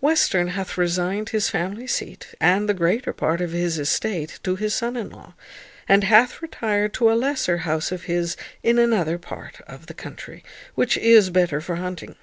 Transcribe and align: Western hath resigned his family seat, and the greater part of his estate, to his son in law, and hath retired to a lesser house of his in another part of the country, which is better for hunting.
Western 0.00 0.48
hath 0.48 0.76
resigned 0.76 1.30
his 1.30 1.48
family 1.48 1.86
seat, 1.86 2.34
and 2.38 2.68
the 2.68 2.74
greater 2.74 3.14
part 3.14 3.40
of 3.40 3.52
his 3.52 3.78
estate, 3.78 4.38
to 4.42 4.56
his 4.56 4.74
son 4.74 4.94
in 4.94 5.08
law, 5.08 5.32
and 5.88 6.04
hath 6.04 6.42
retired 6.42 6.92
to 6.92 7.10
a 7.10 7.14
lesser 7.16 7.56
house 7.56 7.90
of 7.90 8.02
his 8.02 8.36
in 8.62 8.78
another 8.78 9.16
part 9.16 9.62
of 9.62 9.86
the 9.86 9.94
country, 9.94 10.44
which 10.74 10.98
is 10.98 11.30
better 11.30 11.62
for 11.62 11.76
hunting. 11.76 12.14